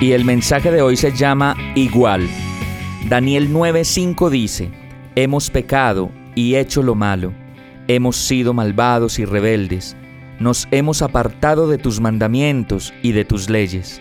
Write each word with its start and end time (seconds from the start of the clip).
Y 0.00 0.12
el 0.12 0.24
mensaje 0.24 0.70
de 0.70 0.82
hoy 0.82 0.96
se 0.96 1.12
llama 1.12 1.56
Igual. 1.74 2.28
Daniel 3.08 3.50
9:5 3.52 4.30
dice, 4.30 4.70
Hemos 5.14 5.50
pecado 5.50 6.10
y 6.34 6.54
hecho 6.54 6.82
lo 6.82 6.94
malo 6.94 7.32
hemos 7.88 8.16
sido 8.16 8.52
malvados 8.52 9.18
y 9.18 9.24
rebeldes, 9.24 9.96
nos 10.38 10.68
hemos 10.70 11.02
apartado 11.02 11.68
de 11.68 11.78
tus 11.78 12.00
mandamientos 12.00 12.94
y 13.02 13.12
de 13.12 13.24
tus 13.24 13.50
leyes. 13.50 14.00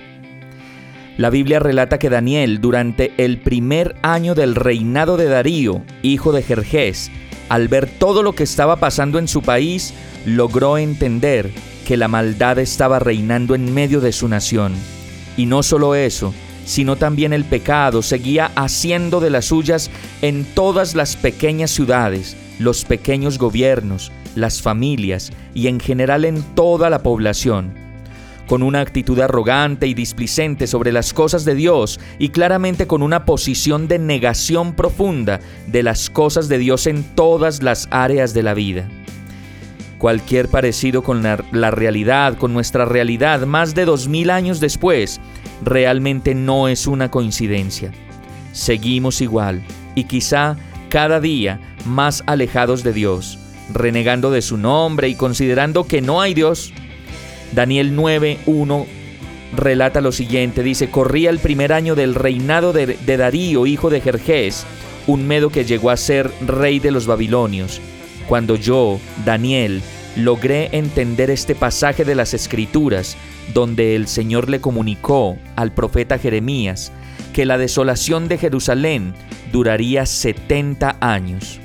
La 1.17 1.31
Biblia 1.31 1.59
relata 1.59 1.97
que 1.97 2.11
Daniel, 2.11 2.61
durante 2.61 3.11
el 3.17 3.39
primer 3.39 3.95
año 4.03 4.35
del 4.35 4.53
reinado 4.53 5.17
de 5.17 5.25
Darío, 5.25 5.81
hijo 6.03 6.31
de 6.31 6.43
Jerjes, 6.43 7.09
al 7.49 7.69
ver 7.69 7.89
todo 7.89 8.21
lo 8.21 8.33
que 8.33 8.43
estaba 8.43 8.75
pasando 8.75 9.17
en 9.17 9.27
su 9.27 9.41
país, 9.41 9.95
logró 10.25 10.77
entender 10.77 11.49
que 11.87 11.97
la 11.97 12.09
maldad 12.09 12.59
estaba 12.59 12.99
reinando 12.99 13.55
en 13.55 13.73
medio 13.73 13.99
de 13.99 14.11
su 14.11 14.27
nación. 14.27 14.73
Y 15.37 15.45
no 15.45 15.63
solo 15.63 15.95
eso, 15.95 16.33
sino 16.65 16.97
también 16.97 17.31
el 17.31 17.45
pecado 17.45 18.01
seguía 18.01 18.51
haciendo 18.55 19.21
de 19.21 19.29
las 19.29 19.45
suyas 19.45 19.89
en 20.21 20.43
todas 20.43 20.95
las 20.95 21.15
pequeñas 21.15 21.71
ciudades, 21.71 22.35
los 22.59 22.83
pequeños 22.83 23.37
gobiernos, 23.37 24.11
las 24.35 24.61
familias 24.61 25.31
y 25.53 25.67
en 25.67 25.79
general 25.79 26.25
en 26.25 26.43
toda 26.55 26.89
la 26.89 27.03
población. 27.03 27.73
Con 28.47 28.63
una 28.63 28.81
actitud 28.81 29.19
arrogante 29.19 29.87
y 29.87 29.93
displicente 29.93 30.67
sobre 30.67 30.91
las 30.91 31.13
cosas 31.13 31.45
de 31.45 31.55
Dios 31.55 31.99
y 32.19 32.29
claramente 32.29 32.87
con 32.87 33.01
una 33.01 33.25
posición 33.25 33.87
de 33.87 33.99
negación 33.99 34.73
profunda 34.73 35.39
de 35.67 35.83
las 35.83 36.09
cosas 36.09 36.49
de 36.49 36.57
Dios 36.57 36.87
en 36.87 37.03
todas 37.03 37.61
las 37.61 37.87
áreas 37.91 38.33
de 38.33 38.43
la 38.43 38.53
vida. 38.53 38.89
Cualquier 39.97 40.47
parecido 40.47 41.01
con 41.01 41.23
la, 41.23 41.71
realidad, 41.71 42.37
con 42.37 42.53
nuestra 42.53 42.85
realidad 42.85 43.47
más 43.47 43.73
de 43.73 43.85
dos 43.85 44.07
mil 44.07 44.29
años 44.29 44.59
después, 44.59 45.19
realmente 45.63 46.35
no 46.35 46.67
es 46.67 46.85
una 46.85 47.09
coincidencia. 47.09 47.91
Seguimos 48.51 49.21
igual 49.21 49.63
y 49.95 50.03
quizá 50.03 50.55
cada 50.89 51.19
día 51.19 51.59
más 51.85 52.23
alejados 52.27 52.83
de 52.83 52.93
Dios, 52.93 53.39
renegando 53.73 54.29
de 54.29 54.43
su 54.43 54.57
nombre 54.57 55.09
y 55.09 55.15
considerando 55.15 55.87
que 55.87 56.01
no 56.01 56.21
hay 56.21 56.35
Dios. 56.35 56.73
Daniel 57.53 57.97
9.1 57.97 58.85
relata 59.55 60.01
lo 60.01 60.11
siguiente, 60.11 60.61
dice, 60.61 60.91
corría 60.91 61.31
el 61.31 61.39
primer 61.39 61.73
año 61.73 61.95
del 61.95 62.13
reinado 62.13 62.71
de, 62.71 62.85
de 62.85 63.17
Darío, 63.17 63.65
hijo 63.65 63.89
de 63.89 64.01
Jerjes, 64.01 64.65
un 65.07 65.25
medo 65.25 65.49
que 65.49 65.65
llegó 65.65 65.89
a 65.89 65.97
ser 65.97 66.29
rey 66.45 66.79
de 66.79 66.91
los 66.91 67.07
babilonios. 67.07 67.81
Cuando 68.27 68.55
yo, 68.55 68.99
Daniel, 69.25 69.81
logré 70.17 70.69
entender 70.73 71.29
este 71.29 71.55
pasaje 71.55 72.03
de 72.03 72.15
las 72.15 72.33
Escrituras, 72.33 73.15
donde 73.53 73.95
el 73.95 74.07
Señor 74.07 74.49
le 74.49 74.59
comunicó 74.59 75.37
al 75.55 75.71
profeta 75.71 76.17
Jeremías 76.17 76.91
que 77.33 77.45
la 77.45 77.57
desolación 77.57 78.27
de 78.27 78.37
Jerusalén 78.37 79.13
duraría 79.51 80.05
70 80.05 80.97
años. 80.99 81.59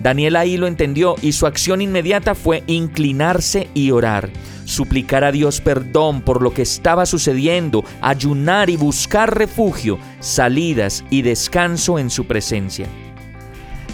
Daniel 0.00 0.36
ahí 0.36 0.56
lo 0.56 0.66
entendió 0.66 1.16
y 1.20 1.32
su 1.32 1.46
acción 1.46 1.82
inmediata 1.82 2.34
fue 2.34 2.62
inclinarse 2.66 3.68
y 3.74 3.90
orar, 3.90 4.30
suplicar 4.64 5.24
a 5.24 5.32
Dios 5.32 5.60
perdón 5.60 6.22
por 6.22 6.40
lo 6.40 6.54
que 6.54 6.62
estaba 6.62 7.04
sucediendo, 7.04 7.84
ayunar 8.00 8.70
y 8.70 8.76
buscar 8.76 9.36
refugio, 9.36 9.98
salidas 10.20 11.04
y 11.10 11.22
descanso 11.22 11.98
en 11.98 12.10
su 12.10 12.26
presencia. 12.26 12.86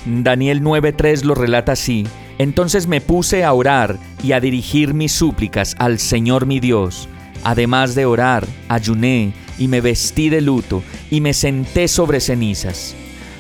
Daniel 0.07 0.63
9.3 0.63 1.25
lo 1.25 1.35
relata 1.35 1.73
así, 1.73 2.07
entonces 2.39 2.87
me 2.87 3.01
puse 3.01 3.43
a 3.43 3.53
orar 3.53 3.99
y 4.23 4.33
a 4.33 4.41
dirigir 4.41 4.95
mis 4.95 5.11
súplicas 5.11 5.75
al 5.79 5.99
Señor 5.99 6.47
mi 6.47 6.61
Dios. 6.61 7.09
Además 7.43 7.97
de 7.97 8.07
orar, 8.07 8.47
ayuné 8.69 9.33
y 9.59 9.67
me 9.67 9.81
vestí 9.81 10.29
de 10.29 10.41
luto 10.41 10.85
y 11.11 11.21
me 11.21 11.35
senté 11.35 11.89
sobre 11.89 12.21
cenizas. 12.21 12.95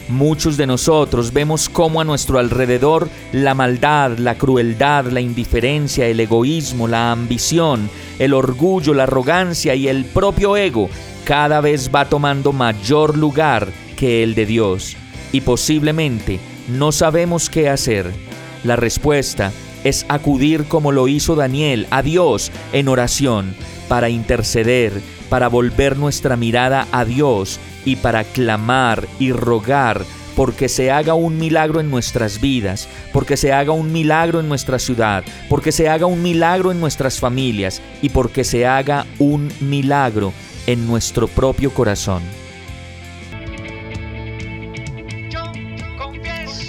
Muchos 0.09 0.56
de 0.56 0.66
nosotros 0.66 1.32
vemos 1.32 1.69
cómo 1.69 2.00
a 2.00 2.05
nuestro 2.05 2.41
alrededor 2.41 3.09
la 3.32 3.55
maldad, 3.55 4.19
la 4.19 4.37
crueldad, 4.37 5.06
la 5.06 5.21
indiferencia, 5.21 6.06
el 6.06 6.19
egoísmo, 6.19 6.88
la 6.88 7.12
ambición, 7.12 7.88
el 8.19 8.34
orgullo, 8.34 8.93
la 8.93 9.05
arrogancia 9.05 9.76
y 9.76 9.87
el 9.87 10.05
propio 10.05 10.56
ego 10.56 10.91
cada 11.25 11.60
vez 11.60 11.91
va 11.94 12.09
tomando 12.09 12.53
mayor 12.53 13.16
lugar 13.16 13.69
que 13.97 14.25
el 14.25 14.34
de 14.34 14.47
Dios 14.47 14.97
y 15.32 15.41
posiblemente 15.41 16.38
no 16.69 16.93
sabemos 16.93 17.50
qué 17.50 17.69
hacer. 17.69 18.12
La 18.65 18.77
respuesta 18.77 19.53
es 19.84 20.04
acudir 20.09 20.65
como 20.65 20.93
lo 20.93 21.09
hizo 21.09 21.37
Daniel 21.37 21.87
a 21.91 22.03
Dios 22.03 22.50
en 22.72 22.88
oración 22.88 23.54
para 23.88 24.09
interceder, 24.09 25.00
para 25.28 25.49
volver 25.49 25.97
nuestra 25.97 26.37
mirada 26.37 26.87
a 26.93 27.05
Dios 27.05 27.60
y 27.84 27.97
para 27.97 28.25
clamar 28.25 29.06
y 29.19 29.32
rogar 29.32 30.05
porque 30.37 30.69
se 30.69 30.91
haga 30.91 31.15
un 31.15 31.38
milagro 31.38 31.81
en 31.81 31.91
nuestras 31.91 32.41
vidas, 32.41 32.88
porque 33.12 33.38
se 33.38 33.55
haga 33.55 33.72
un 33.72 33.91
milagro 33.91 34.38
en 34.38 34.49
nuestra 34.49 34.78
ciudad, 34.78 35.25
porque 35.49 35.72
se 35.72 35.88
haga 35.88 36.05
un 36.05 36.22
milagro 36.22 36.71
en 36.71 36.78
nuestras 36.78 37.19
familias 37.19 37.81
y 38.03 38.10
porque 38.10 38.44
se 38.44 38.66
haga 38.66 39.06
un 39.19 39.50
milagro 39.60 40.34
en 40.66 40.87
nuestro 40.87 41.26
propio 41.26 41.72
corazón. 41.72 42.22